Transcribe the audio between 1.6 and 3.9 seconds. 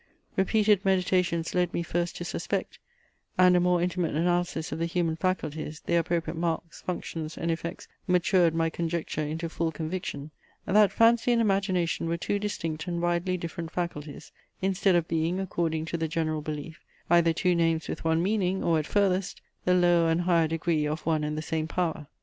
me first to suspect, (and a more